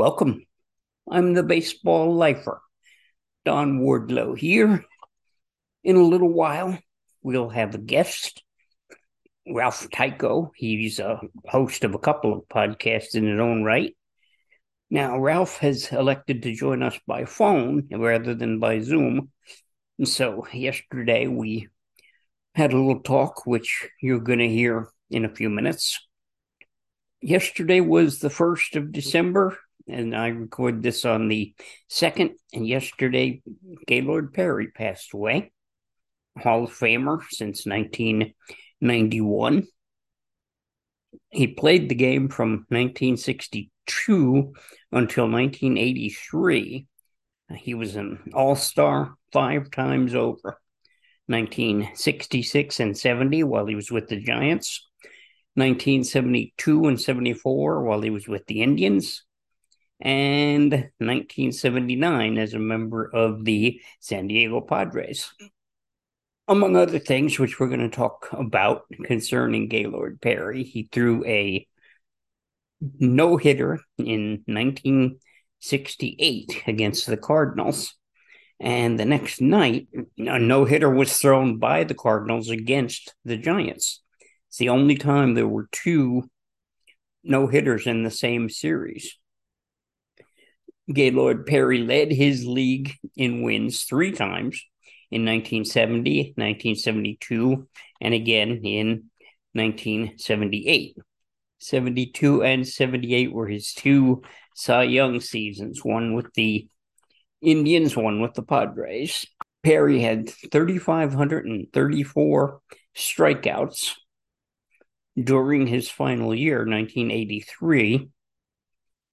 [0.00, 0.46] Welcome.
[1.10, 2.62] I'm the baseball lifer,
[3.44, 4.82] Don Wardlow here.
[5.84, 6.78] In a little while,
[7.22, 8.42] we'll have a guest,
[9.46, 10.52] Ralph Tyko.
[10.56, 13.94] He's a host of a couple of podcasts in his own right.
[14.88, 19.30] Now, Ralph has elected to join us by phone rather than by Zoom.
[19.98, 21.68] And so, yesterday we
[22.54, 26.00] had a little talk, which you're going to hear in a few minutes.
[27.20, 29.58] Yesterday was the 1st of December,
[29.88, 31.54] and I record this on the
[31.88, 32.30] second.
[32.52, 33.42] And yesterday,
[33.86, 35.52] Gaylord Perry passed away,
[36.38, 39.66] Hall of Famer since 1991.
[41.30, 44.52] He played the game from 1962
[44.92, 46.86] until 1983.
[47.56, 50.60] He was an all star five times over
[51.26, 54.88] 1966 and 70 while he was with the Giants,
[55.54, 59.24] 1972 and 74 while he was with the Indians,
[60.00, 65.32] and 1979 as a member of the San Diego Padres.
[66.48, 71.66] Among other things, which we're going to talk about concerning Gaylord Perry, he threw a
[72.80, 77.94] no hitter in 1968 against the Cardinals.
[78.58, 79.88] And the next night,
[80.18, 84.02] a no hitter was thrown by the Cardinals against the Giants.
[84.48, 86.28] It's the only time there were two
[87.22, 89.18] no hitters in the same series.
[90.92, 94.62] Gaylord Perry led his league in wins three times
[95.10, 97.66] in 1970, 1972,
[98.00, 99.10] and again in
[99.52, 100.96] 1978.
[101.58, 104.22] 72 and 78 were his two
[104.54, 106.66] Cy Young seasons, one with the
[107.42, 109.26] Indians, one with the Padres.
[109.62, 112.60] Perry had 3,534
[112.96, 113.94] strikeouts
[115.22, 118.08] during his final year, 1983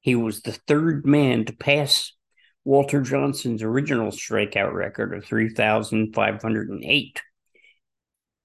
[0.08, 2.14] he was the third man to pass
[2.64, 7.22] Walter Johnson's original strikeout record of 3,508.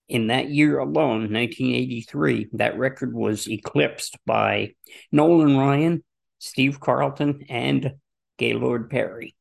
[0.09, 4.75] In that year alone, 1983, that record was eclipsed by
[5.13, 6.03] Nolan Ryan,
[6.41, 7.93] Steve Carlton, and
[8.39, 9.37] Gaylord Perry.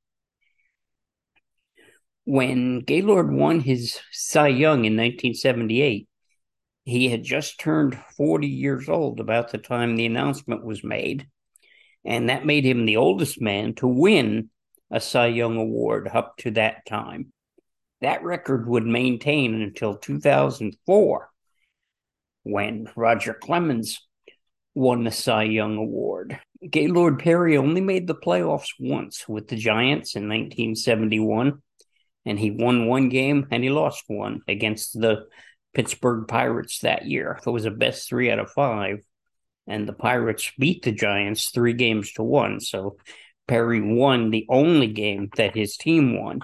[2.25, 6.07] When Gaylord won his Cy Young in 1978,
[6.83, 11.25] he had just turned 40 years old about the time the announcement was made
[12.03, 14.49] and that made him the oldest man to win
[14.89, 17.31] a Cy Young Award up to that time.
[18.01, 21.29] That record would maintain until 2004
[22.43, 24.07] when Roger Clemens
[24.73, 26.39] won the Cy Young Award.
[26.67, 31.61] Gaylord Perry only made the playoffs once with the Giants in 1971,
[32.25, 35.25] and he won one game and he lost one against the
[35.73, 37.39] Pittsburgh Pirates that year.
[37.45, 38.99] It was a best three out of five
[39.71, 42.59] and the Pirates beat the Giants three games to one.
[42.59, 42.97] So
[43.47, 46.41] Perry won the only game that his team won.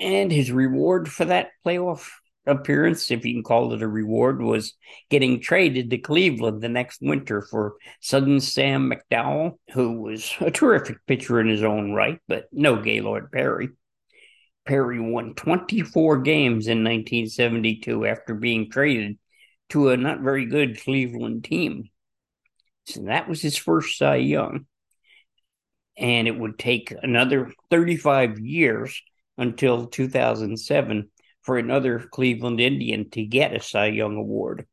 [0.00, 2.08] And his reward for that playoff
[2.46, 4.74] appearance, if you can call it a reward, was
[5.10, 10.96] getting traded to Cleveland the next winter for sudden Sam McDowell, who was a terrific
[11.06, 13.68] pitcher in his own right, but no Gaylord Perry.
[14.64, 19.18] Perry won 24 games in 1972 after being traded
[19.72, 21.88] to a not very good Cleveland team.
[22.84, 24.66] So that was his first Cy Young.
[25.96, 29.00] And it would take another 35 years
[29.38, 31.10] until 2007
[31.40, 34.66] for another Cleveland Indian to get a Cy Young Award.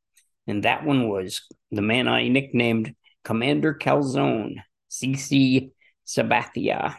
[0.48, 2.94] And that one was the man I nicknamed
[3.24, 4.56] Commander Calzone,
[4.92, 5.72] CC
[6.06, 6.96] Sabathia.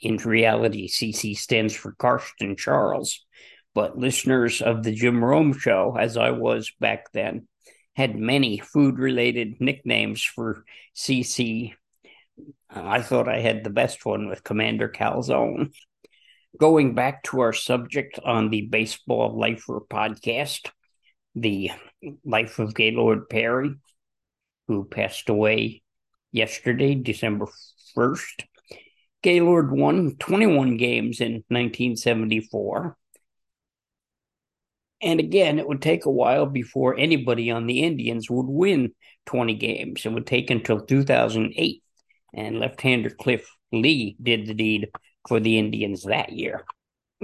[0.00, 3.26] In reality, CC stands for Carsten Charles
[3.76, 7.46] but listeners of the Jim Rome show, as I was back then,
[7.94, 10.64] had many food related nicknames for
[10.96, 11.74] CC.
[12.74, 15.74] Uh, I thought I had the best one with Commander Calzone.
[16.58, 20.70] Going back to our subject on the Baseball Lifer podcast,
[21.34, 21.70] the
[22.24, 23.74] life of Gaylord Perry,
[24.68, 25.82] who passed away
[26.32, 27.46] yesterday, December
[27.94, 28.46] 1st.
[29.22, 32.96] Gaylord won 21 games in 1974
[35.02, 38.92] and again, it would take a while before anybody on the Indians would win
[39.26, 40.06] 20 games.
[40.06, 41.82] It would take until 2008.
[42.34, 44.88] And left hander Cliff Lee did the deed
[45.28, 46.64] for the Indians that year.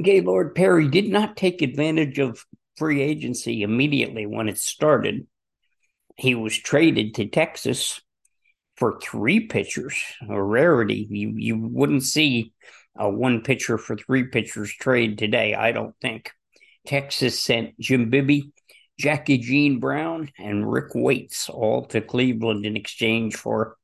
[0.03, 2.45] Gaylord Perry did not take advantage of
[2.77, 5.27] free agency immediately when it started.
[6.17, 8.01] He was traded to Texas
[8.77, 11.07] for three pitchers, a rarity.
[11.11, 12.53] You you wouldn't see
[12.97, 16.33] a one pitcher for three pitchers trade today, I don't think.
[16.87, 18.53] Texas sent Jim Bibby,
[18.99, 23.77] Jackie Gene Brown, and Rick Waits all to Cleveland in exchange for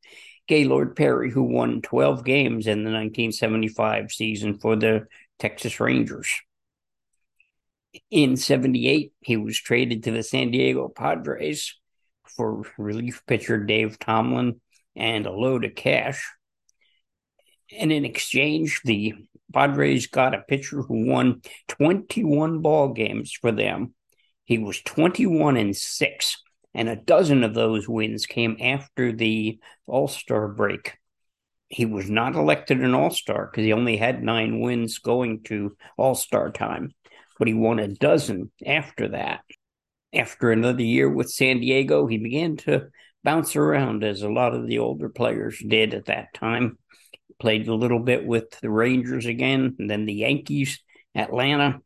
[0.47, 5.07] Gaylord Perry, who won 12 games in the 1975 season for the
[5.39, 6.29] Texas Rangers.
[8.11, 11.75] In 78, he was traded to the San Diego Padres
[12.25, 14.61] for relief pitcher Dave Tomlin
[14.97, 16.25] and a load of cash.
[17.77, 19.15] And in exchange, the
[19.53, 23.95] Padres got a pitcher who won 21 ball games for them.
[24.45, 26.43] He was 21 and 6,
[26.75, 30.97] and a dozen of those wins came after the All Star break.
[31.69, 35.77] He was not elected an All Star because he only had nine wins going to
[35.97, 36.93] All Star time,
[37.39, 39.41] but he won a dozen after that.
[40.15, 42.89] After another year with San Diego, he began to
[43.25, 46.79] bounce around as a lot of the older players did at that time
[47.39, 50.81] played a little bit with the Rangers again, and then the Yankees,
[51.15, 51.81] Atlanta,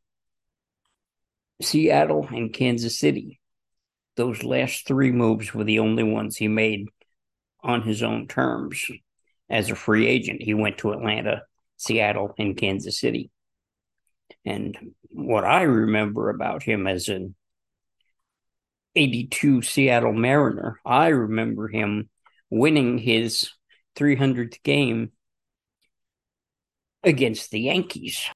[1.60, 3.40] Seattle, and Kansas City.
[4.16, 6.88] Those last three moves were the only ones he made
[7.62, 8.84] on his own terms.
[9.48, 11.42] As a free agent, he went to Atlanta,
[11.76, 13.30] Seattle, and Kansas City.
[14.44, 17.34] And what I remember about him as an
[18.94, 22.08] 82 Seattle Mariner, I remember him
[22.50, 23.50] winning his
[23.96, 25.12] 300th game
[27.02, 28.28] against the Yankees.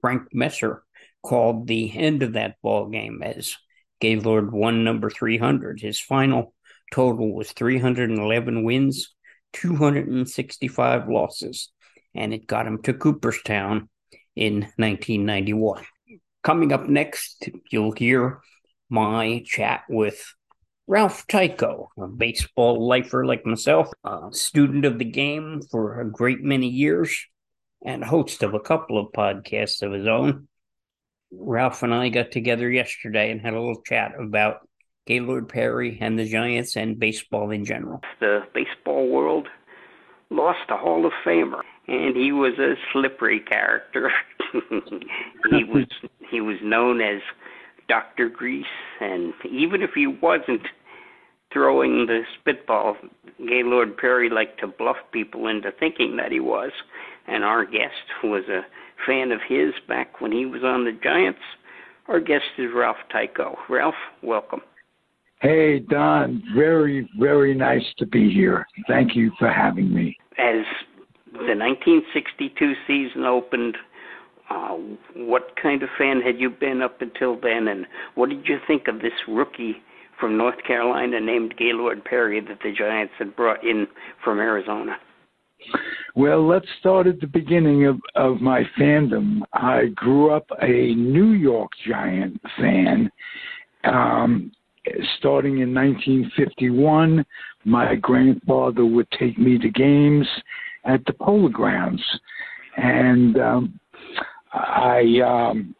[0.00, 0.82] Frank Messer
[1.22, 3.56] called the end of that ball game as
[4.00, 5.80] Gaylord won number 300.
[5.80, 6.54] His final
[6.92, 9.14] total was 311 wins,
[9.54, 11.72] 265 losses,
[12.14, 13.88] and it got him to Cooperstown
[14.36, 15.84] in 1991.
[16.42, 18.40] Coming up next, you'll hear
[18.90, 20.34] my chat with
[20.86, 26.42] Ralph Tyko, a baseball lifer like myself, a student of the game for a great
[26.42, 27.24] many years,
[27.84, 30.48] and host of a couple of podcasts of his own.
[31.32, 34.68] Ralph and I got together yesterday and had a little chat about
[35.06, 38.00] Gaylord Perry and the Giants and baseball in general.
[38.20, 39.48] The baseball world
[40.30, 44.10] lost a Hall of Famer, and he was a slippery character.
[45.50, 45.86] he was
[46.30, 47.20] he was known as
[47.88, 48.64] Doctor Grease,
[49.00, 50.66] and even if he wasn't
[51.54, 52.96] throwing the spitball,
[53.38, 56.72] Gaylord Perry liked to bluff people into thinking that he was
[57.26, 58.62] and our guest was a
[59.06, 61.40] fan of his back when he was on the Giants.
[62.08, 63.56] Our guest is Ralph Tyko.
[63.68, 64.60] Ralph, welcome.
[65.40, 66.42] Hey, Don.
[66.54, 68.66] Very, very nice to be here.
[68.88, 70.16] Thank you for having me.
[70.38, 70.64] As
[71.32, 73.76] the 1962 season opened,
[74.50, 74.76] uh,
[75.16, 78.88] what kind of fan had you been up until then, and what did you think
[78.88, 79.76] of this rookie
[80.18, 83.86] from North Carolina named Gaylord Perry that the Giants had brought in
[84.22, 84.96] from Arizona?
[86.14, 89.40] Well, let's start at the beginning of, of my fandom.
[89.52, 93.10] I grew up a New York Giant fan.
[93.84, 94.52] Um,
[95.18, 97.24] starting in 1951,
[97.64, 100.26] my grandfather would take me to games
[100.84, 102.02] at the Polo Grounds.
[102.76, 103.80] And um,
[104.52, 105.74] I, um,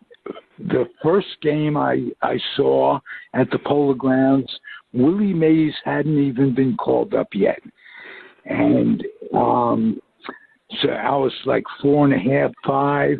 [0.59, 3.01] the first game I, I saw
[3.35, 4.51] at the Polo Grounds,
[4.93, 7.61] Willie Mays hadn't even been called up yet.
[8.45, 9.03] And
[9.35, 10.01] um,
[10.81, 13.19] so I was like four and a half, five,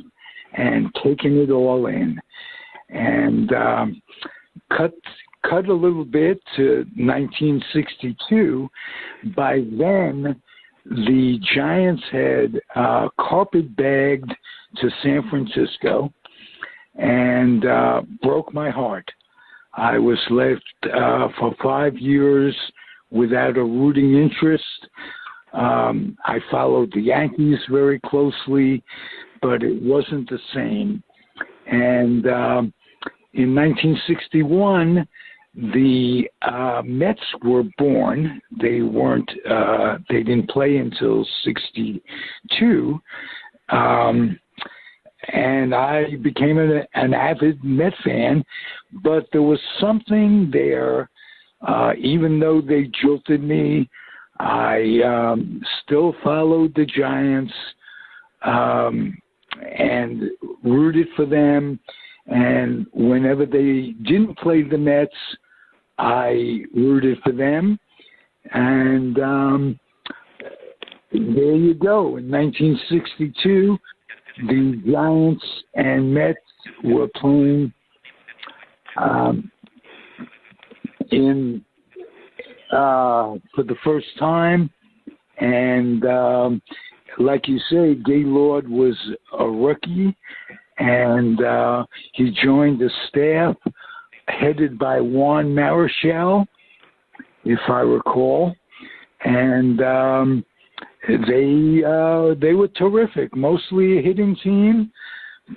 [0.57, 2.21] and taking it all in.
[2.91, 4.03] And um,
[4.77, 4.95] cut
[5.49, 8.69] cut a little bit to 1962.
[9.37, 10.41] By then,
[10.85, 14.33] the Giants had uh, carpet bagged
[14.77, 16.13] to San Francisco
[16.97, 19.09] and uh, broke my heart.
[19.77, 22.57] I was left uh, for five years
[23.11, 24.65] without a rooting interest.
[25.53, 28.83] Um, I followed the Yankees very closely,
[29.41, 31.03] but it wasn't the same.
[31.67, 32.75] And um,
[33.33, 35.07] in 1961,
[35.55, 38.41] the uh, Mets were born.
[38.61, 39.31] They weren't.
[39.49, 43.01] Uh, they didn't play until '62,
[43.69, 44.39] um,
[45.33, 48.45] and I became an, an avid Met fan.
[49.03, 51.11] But there was something there,
[51.67, 53.89] uh, even though they jilted me
[54.39, 57.53] I um, still followed the Giants
[58.45, 59.17] um,
[59.79, 60.31] and
[60.63, 61.79] rooted for them.
[62.27, 65.15] And whenever they didn't play the Mets,
[65.99, 67.79] I rooted for them.
[68.53, 69.81] And um,
[71.13, 72.17] there you go.
[72.17, 73.79] In 1962,
[74.39, 76.39] the Giants and Mets
[76.83, 77.73] were playing
[78.97, 79.51] um,
[81.11, 81.65] in
[82.73, 84.71] uh, for the first time.
[85.39, 86.63] And um,
[87.19, 88.97] like you say, Gaylord was
[89.39, 90.17] a rookie,
[90.79, 93.57] and uh, he joined the staff
[94.29, 96.47] headed by Juan Marichal,
[97.45, 98.55] if I recall.
[99.25, 100.45] and um,
[101.09, 103.35] they uh, they were terrific.
[103.37, 104.91] Mostly a hitting team,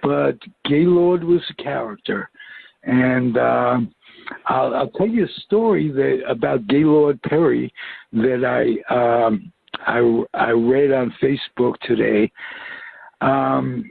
[0.04, 2.30] but Gaylord was a character,
[2.84, 3.38] and.
[3.38, 3.80] Uh,
[4.48, 7.74] I'll, I'll tell you a story that about Gaylord Perry
[8.12, 8.94] that I
[9.26, 9.52] um,
[9.86, 12.32] I I read on Facebook today.
[13.22, 13.90] Um,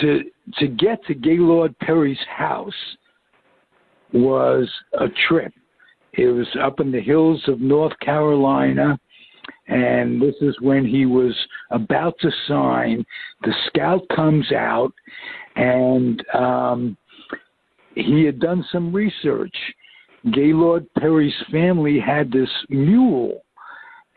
[0.00, 0.20] to
[0.58, 2.72] to get to Gaylord Perry's house
[4.12, 5.52] was a trip.
[6.14, 8.98] It was up in the hills of North Carolina,
[9.68, 11.34] and this is when he was
[11.70, 13.04] about to sign.
[13.42, 14.92] The scout comes out,
[15.56, 16.96] and um,
[17.94, 19.54] he had done some research.
[20.32, 23.42] Gaylord Perry's family had this mule,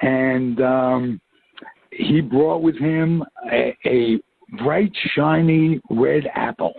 [0.02, 1.22] and um,
[1.92, 4.20] he brought with him a, a
[4.58, 6.74] bright, shiny red apple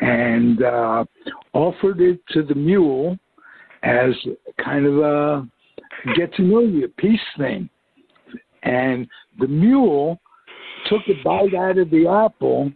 [0.00, 1.04] and uh,
[1.52, 3.16] offered it to the mule
[3.82, 4.10] as
[4.62, 5.48] kind of a
[6.16, 7.68] get to know you peace thing.
[8.62, 9.06] And
[9.38, 10.20] the mule
[10.88, 12.72] took a bite out of the apple,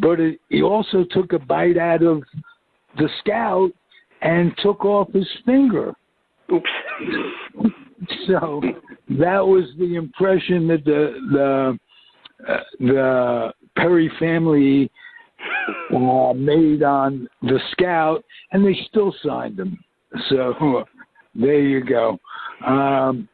[0.00, 2.22] but it, he also took a bite out of
[2.96, 3.70] the scout
[4.22, 5.92] and took off his finger.
[6.52, 6.68] Oops.
[8.26, 8.60] so
[9.08, 11.78] that was the impression that the the
[12.48, 14.90] uh, the Perry family
[15.94, 19.78] uh, made on the scout, and they still signed him.
[20.28, 20.84] So
[21.34, 22.18] there you go.
[22.66, 23.28] Um,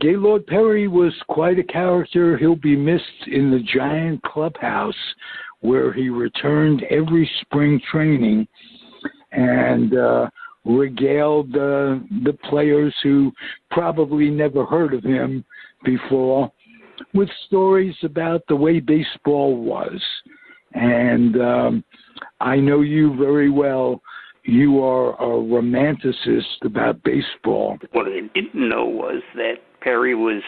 [0.00, 2.36] Gaylord Perry was quite a character.
[2.36, 4.94] He'll be missed in the giant clubhouse
[5.60, 8.46] where he returned every spring training
[9.32, 10.28] and uh,
[10.64, 13.32] regaled uh, the players who
[13.70, 15.44] probably never heard of him
[15.84, 16.52] before
[17.14, 20.00] with stories about the way baseball was.
[20.74, 21.84] And um,
[22.40, 24.00] I know you very well.
[24.46, 27.78] You are a romanticist about baseball.
[27.90, 30.40] What I didn't know was that Perry was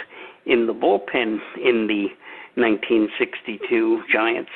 [0.46, 2.06] in the bullpen in the
[2.54, 4.50] 1962 Giants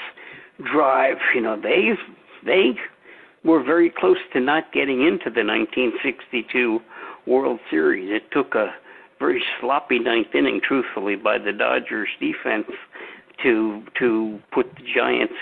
[0.73, 1.17] drive.
[1.35, 1.91] You know, they
[2.47, 2.71] they
[3.45, 6.79] were very close to not getting into the 1962
[7.27, 8.11] World Series.
[8.13, 8.69] It took a
[9.19, 12.71] very sloppy ninth inning, truthfully, by the Dodgers defense
[13.43, 15.35] to to put the Giants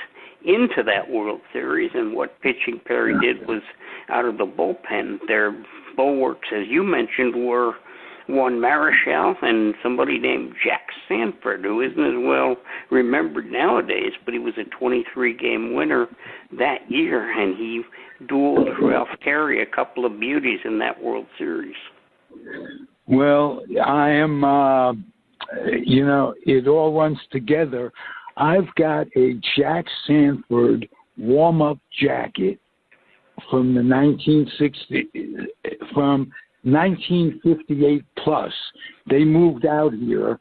[0.45, 1.91] into that World Series.
[1.95, 3.63] And what pitching Perry did was
[4.09, 5.19] out of the bullpen.
[5.27, 5.53] Their
[5.97, 7.75] bulwarks, as you mentioned, were
[8.29, 12.57] Juan Marichal and somebody named Jack Sanford, who isn't as well
[12.91, 16.07] remembered nowadays, but he was a 23 game winner
[16.59, 17.83] that year, and he
[18.27, 21.75] dueled Ralph Terry, a couple of beauties in that World Series.
[23.07, 24.93] Well, I am, uh,
[25.85, 27.93] you know, it all runs together.
[28.41, 32.59] I've got a Jack Sanford warm up jacket
[33.51, 35.09] from the 1960
[35.93, 36.33] from
[36.63, 38.53] 1958 plus.
[39.11, 40.41] They moved out here,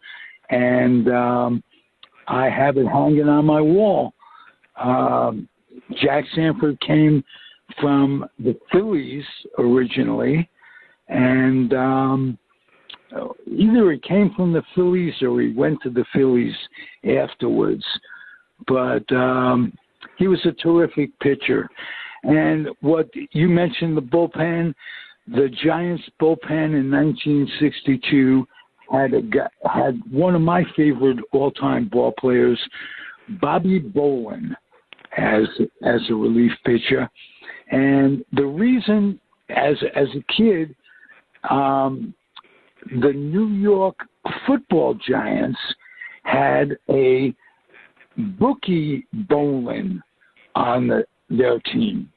[0.49, 1.63] and um,
[2.29, 4.13] I have it hanging on my wall.
[4.77, 5.49] Um,
[6.01, 7.21] Jack Sanford came
[7.81, 9.25] from the Phillies
[9.57, 10.49] originally,
[11.09, 12.37] and um,
[13.47, 16.55] either he came from the Phillies or he went to the Phillies
[17.03, 17.83] afterwards.
[18.67, 19.73] But um,
[20.17, 21.69] he was a terrific pitcher.
[22.23, 24.73] And what you mentioned, the bullpen,
[25.27, 28.45] the Giants bullpen in 1962
[28.91, 29.21] had a
[29.69, 32.59] had one of my favorite all-time ball players,
[33.39, 34.55] Bobby Bolin,
[35.17, 35.43] as
[35.83, 37.09] as a relief pitcher.
[37.71, 40.75] And the reason, as as a kid,
[41.49, 42.13] um,
[43.01, 43.97] the New York
[44.45, 45.59] football giants
[46.23, 47.33] had a
[48.39, 50.01] bookie Bolin
[50.55, 52.11] on the, their team.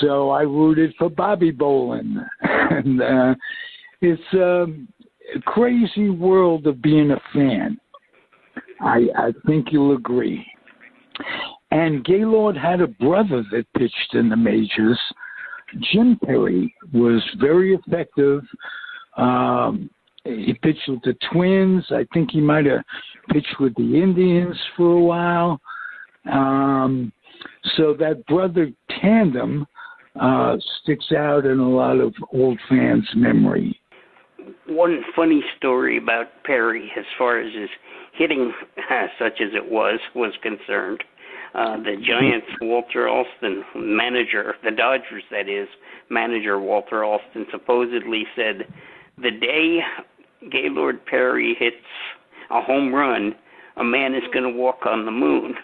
[0.00, 2.24] So I rooted for Bobby Bolin.
[2.42, 3.34] and uh,
[4.00, 4.66] it's a
[5.42, 7.78] crazy world of being a fan.
[8.80, 10.44] I, I think you'll agree.
[11.70, 14.98] And Gaylord had a brother that pitched in the majors.
[15.92, 18.42] Jim Perry was very effective
[19.16, 19.90] um,
[20.24, 21.84] he pitched with the Twins.
[21.90, 22.82] I think he might have
[23.30, 25.60] pitched with the Indians for a while.
[26.30, 27.12] Um,
[27.76, 29.66] so that brother tandem
[30.20, 33.78] uh, sticks out in a lot of old fans' memory.
[34.66, 37.68] One funny story about Perry, as far as his
[38.14, 38.52] hitting,
[39.18, 41.02] such as it was, was concerned.
[41.54, 45.68] Uh, the Giants, Walter Alston, manager, the Dodgers, that is,
[46.08, 48.66] manager Walter Alston, supposedly said
[49.22, 49.80] the day
[50.50, 51.76] Gaylord Perry hits
[52.50, 53.34] a home run,
[53.76, 55.54] a man is going to walk on the moon.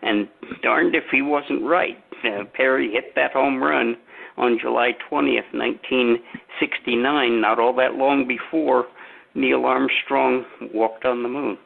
[0.00, 0.28] And
[0.62, 1.98] darned if he wasn't right.
[2.24, 3.96] Uh, Perry hit that home run
[4.36, 8.86] on July 20th, 1969, not all that long before
[9.34, 11.58] Neil Armstrong walked on the moon.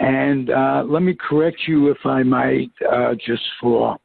[0.00, 3.98] And uh, let me correct you, if I might, uh, just for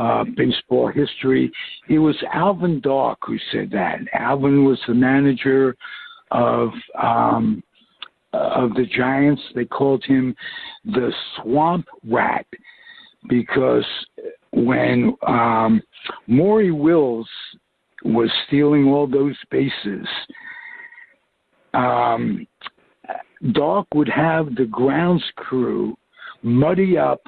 [0.00, 1.52] uh, baseball history.
[1.90, 3.98] It was Alvin Dark who said that.
[4.14, 5.76] Alvin was the manager
[6.30, 7.62] of um,
[8.32, 9.42] of the Giants.
[9.54, 10.34] They called him
[10.86, 12.46] the Swamp Rat
[13.28, 13.84] because
[14.52, 15.82] when um,
[16.26, 17.28] Maury Wills
[18.02, 20.08] was stealing all those bases,
[21.74, 22.46] um,
[23.52, 25.94] Dark would have the grounds crew
[26.42, 27.20] muddy up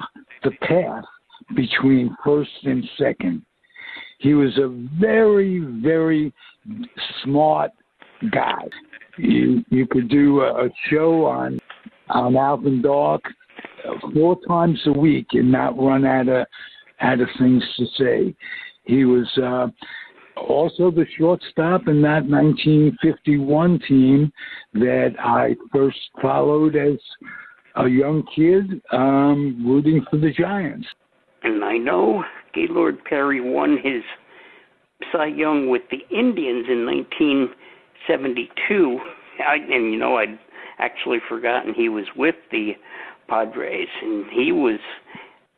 [0.43, 1.05] the path
[1.55, 3.43] between first and second.
[4.19, 4.69] He was a
[4.99, 6.33] very, very
[7.23, 7.71] smart
[8.31, 8.63] guy.
[9.17, 11.59] You you could do a, a show on
[12.09, 13.21] on Alvin Dark
[14.13, 16.47] four times a week and not run out of
[17.01, 18.35] out of things to say.
[18.85, 19.67] He was uh,
[20.39, 24.31] also the shortstop in that 1951 team
[24.73, 26.97] that I first followed as
[27.75, 30.87] a young kid, um, rooting for the Giants.
[31.43, 32.23] And I know
[32.53, 34.03] Gaylord Perry won his
[35.11, 38.99] Cy Young with the Indians in 1972.
[39.45, 40.39] I, and you know, I'd
[40.79, 42.73] actually forgotten he was with the
[43.27, 44.79] Padres, and he was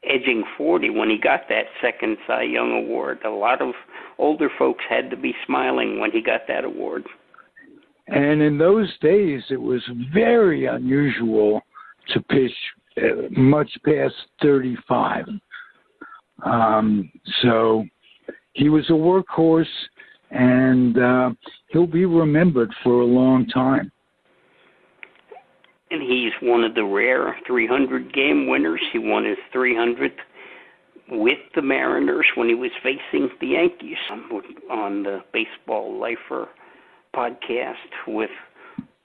[0.04, 3.20] edging 40 when he got that second Cy Young award.
[3.26, 3.74] A lot of
[4.18, 7.06] older folks had to be smiling when he got that award.
[8.08, 9.82] And in those days, it was
[10.14, 11.62] very unusual
[12.10, 12.54] to pitch
[12.98, 15.26] uh, much past 35.
[16.44, 17.12] Um,
[17.42, 17.86] so
[18.54, 19.66] he was a workhorse,
[20.32, 21.30] and uh,
[21.68, 23.92] he'll be remembered for a long time
[25.92, 28.82] and he's one of the rare 300 game winners.
[28.92, 30.10] He won his 300th
[31.10, 33.98] with the Mariners when he was facing the Yankees
[34.72, 36.50] on the Baseball Lifer
[37.16, 37.74] podcast
[38.08, 38.32] with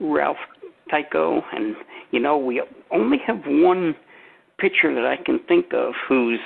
[0.00, 0.38] Ralph
[0.92, 1.42] Tyko.
[1.52, 1.76] And,
[2.10, 3.94] you know, we only have one
[4.58, 6.40] pitcher that I can think of who's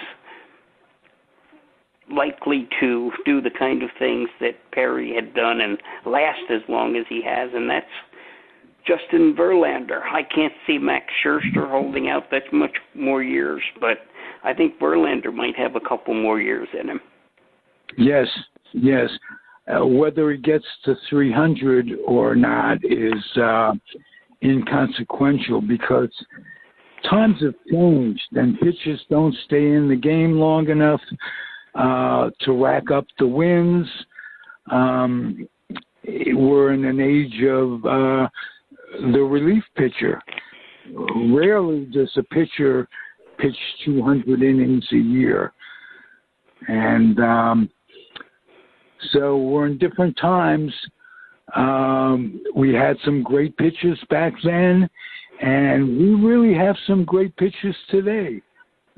[2.10, 6.96] likely to do the kind of things that Perry had done and last as long
[6.96, 7.86] as he has, and that's
[8.86, 10.02] Justin Verlander.
[10.02, 13.98] I can't see Max Scherzer holding out that much more years, but
[14.42, 17.00] I think Verlander might have a couple more years in him.
[17.96, 18.26] Yes,
[18.72, 19.08] yes.
[19.66, 23.72] Uh, whether he gets to 300 or not is uh,
[24.42, 26.10] inconsequential because
[27.08, 31.00] times have changed and pitchers don't stay in the game long enough
[31.74, 33.86] uh, to rack up the wins.
[34.70, 35.48] Um,
[36.06, 38.28] we're in an age of uh,
[39.12, 40.20] the relief pitcher.
[41.32, 42.88] Rarely does a pitcher
[43.38, 45.52] pitch 200 innings a year.
[46.68, 47.70] And um,
[49.12, 50.72] so we're in different times.
[51.54, 54.88] Um, we had some great pitchers back then,
[55.40, 58.40] and we really have some great pitchers today.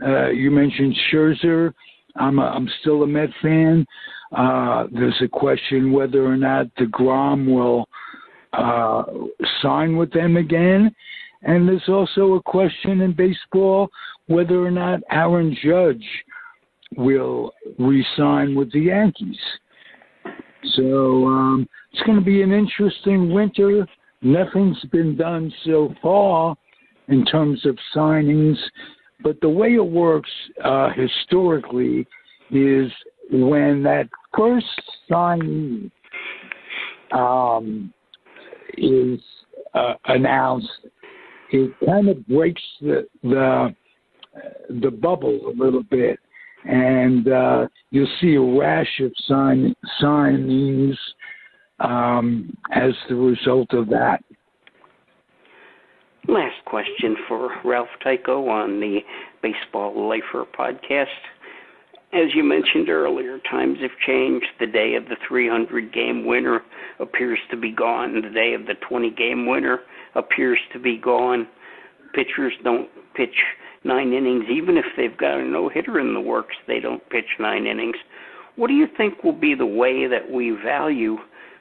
[0.03, 1.73] Uh, you mentioned Scherzer.
[2.19, 3.87] I'm, a, I'm still a Met fan.
[4.37, 7.89] Uh, there's a question whether or not DeGrom will
[8.53, 9.05] uh,
[9.63, 10.95] sign with them again.
[11.43, 13.89] And there's also a question in baseball
[14.27, 16.05] whether or not Aaron Judge
[16.97, 19.39] will re-sign with the Yankees.
[20.75, 23.87] So um, it's going to be an interesting winter.
[24.23, 26.57] Nothing's been done so far
[27.09, 28.57] in terms of signings,
[29.23, 30.31] but the way it works
[30.63, 32.07] uh, historically
[32.51, 32.91] is
[33.31, 34.67] when that first
[35.11, 35.91] signing
[37.13, 37.93] um,
[38.77, 39.21] is
[39.75, 40.69] uh, announced,
[41.51, 43.75] it kind of breaks the the
[44.81, 46.19] the bubble a little bit,
[46.65, 50.97] and uh, you'll see a rash of sign signings
[51.81, 54.23] um, as the result of that.
[56.29, 58.99] Last question for Ralph Tyko on the
[59.43, 61.07] Baseball Lifer podcast.
[62.13, 64.47] As you mentioned earlier, times have changed.
[64.59, 66.63] The day of the 300 game winner
[66.99, 68.23] appears to be gone.
[68.23, 69.81] The day of the 20 game winner
[70.17, 71.47] appears to be gone.
[72.13, 73.37] Pitchers don't pitch
[73.85, 77.39] nine innings, even if they've got a no hitter in the works, they don't pitch
[77.39, 77.97] nine innings.
[78.57, 81.19] What do you think will be the way that we value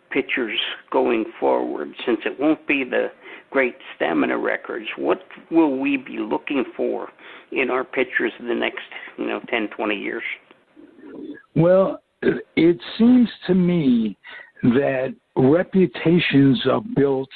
[0.10, 0.58] pitchers
[0.92, 3.12] going forward since it won't be the
[3.56, 4.86] great stamina records?
[4.98, 7.08] What will we be looking for
[7.54, 8.82] in our pitchers in the next,
[9.18, 10.24] you know, 10, 20 years?
[11.56, 14.18] Well, it seems to me
[14.62, 17.30] that reputations are built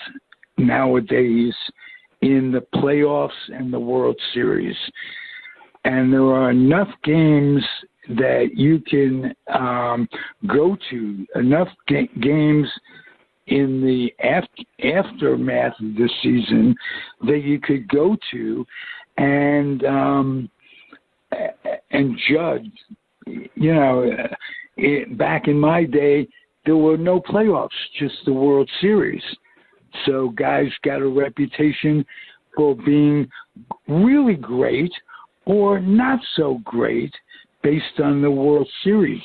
[0.58, 1.53] nowadays
[2.21, 4.75] in the playoffs and the World Series.
[5.86, 7.63] And there are enough games
[8.10, 10.10] that you can um,
[10.47, 12.67] go to enough ga- games
[13.49, 16.75] in the after, aftermath of the season
[17.25, 18.65] that you could go to
[19.17, 20.49] and um,
[21.91, 22.71] and judge.
[23.25, 24.12] You know,
[24.77, 26.27] it, back in my day,
[26.65, 29.23] there were no playoffs, just the World Series.
[30.05, 32.05] So guys got a reputation
[32.55, 33.29] for being
[33.88, 34.91] really great
[35.45, 37.13] or not so great
[37.63, 39.21] based on the World Series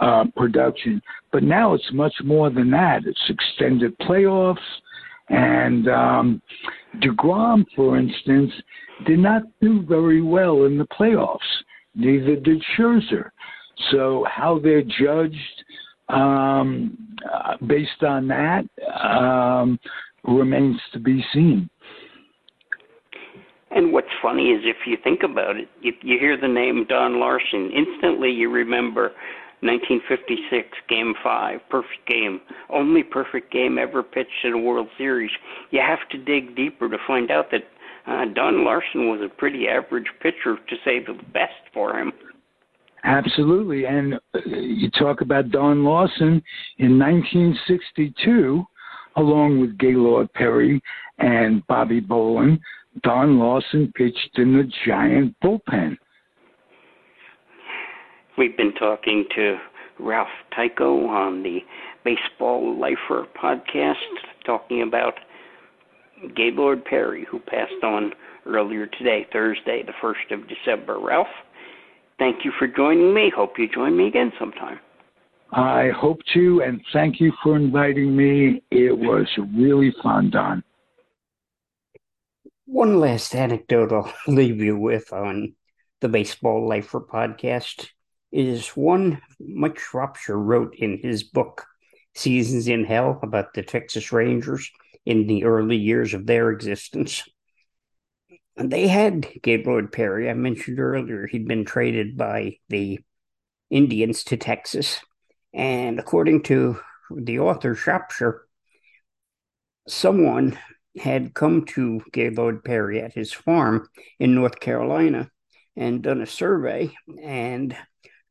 [0.00, 1.00] uh, production.
[1.32, 3.02] But now it's much more than that.
[3.06, 4.56] It's extended playoffs.
[5.28, 6.42] And um,
[7.02, 8.50] DeGrom, for instance,
[9.06, 11.38] did not do very well in the playoffs.
[11.94, 13.30] Neither did Scherzer.
[13.90, 15.64] So how they're judged
[16.08, 16.96] um,
[17.32, 18.64] uh, based on that
[19.00, 19.78] um,
[20.24, 21.68] remains to be seen.
[23.70, 27.20] And what's funny is if you think about it, if you hear the name Don
[27.20, 29.12] Larsen, instantly you remember
[29.60, 32.40] 1956, Game 5, perfect game,
[32.70, 35.30] only perfect game ever pitched in a World Series.
[35.70, 37.64] You have to dig deeper to find out that
[38.06, 42.12] uh, Don Larsen was a pretty average pitcher, to say the best for him.
[43.04, 43.84] Absolutely.
[43.84, 46.42] And uh, you talk about Don Larsen
[46.78, 48.64] in 1962,
[49.16, 50.80] along with Gaylord Perry
[51.18, 52.58] and Bobby Bolin,
[53.02, 55.96] Don Larsen pitched in the Giant bullpen.
[58.38, 59.58] We've been talking to
[59.98, 61.58] Ralph Tyko on the
[62.04, 63.96] Baseball Lifer podcast,
[64.46, 65.14] talking about
[66.36, 68.12] Gaylord Perry, who passed on
[68.46, 71.00] earlier today, Thursday, the 1st of December.
[71.00, 71.26] Ralph,
[72.20, 73.32] thank you for joining me.
[73.34, 74.78] Hope you join me again sometime.
[75.50, 78.62] I hope to, and thank you for inviting me.
[78.70, 80.62] It was really fun, Don.
[82.66, 85.54] One last anecdote I'll leave you with on
[86.00, 87.88] the Baseball Lifer podcast
[88.30, 91.66] is one Mike Shropshire wrote in his book,
[92.14, 94.70] Seasons in Hell, about the Texas Rangers
[95.06, 97.24] in the early years of their existence.
[98.56, 100.28] And they had Gaylord Perry.
[100.28, 102.98] I mentioned earlier he'd been traded by the
[103.70, 105.00] Indians to Texas.
[105.54, 108.42] And according to the author Shropshire,
[109.86, 110.58] someone
[110.98, 113.88] had come to Gaylord Perry at his farm
[114.18, 115.30] in North Carolina
[115.76, 117.76] and done a survey and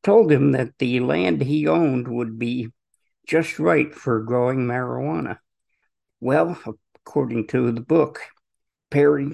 [0.08, 2.70] told him that the land he owned would be
[3.28, 5.38] just right for growing marijuana.
[6.22, 6.58] Well,
[6.96, 8.22] according to the book,
[8.90, 9.34] Perry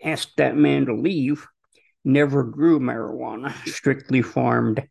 [0.00, 1.48] asked that man to leave,
[2.04, 4.86] never grew marijuana, strictly farmed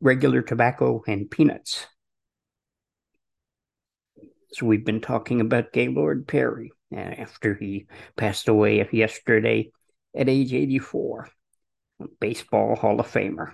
[0.00, 1.86] regular tobacco and peanuts.
[4.52, 9.70] So we've been talking about Gaylord Perry uh, after he passed away yesterday
[10.16, 11.28] at age 84,
[12.20, 13.52] baseball Hall of Famer.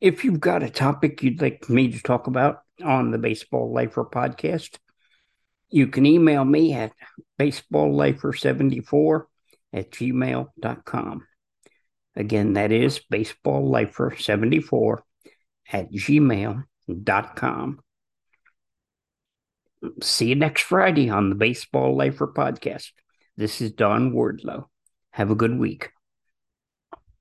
[0.00, 4.04] If you've got a topic you'd like me to talk about on the Baseball Lifer
[4.04, 4.78] podcast,
[5.68, 6.92] you can email me at
[7.38, 9.24] baseballlifer74
[9.72, 11.26] at gmail.com.
[12.16, 14.98] Again, that is baseballlifer74
[15.72, 17.80] at gmail.com.
[20.02, 22.90] See you next Friday on the Baseball Lifer podcast.
[23.36, 24.64] This is Don Wardlow.
[25.12, 25.90] Have a good week.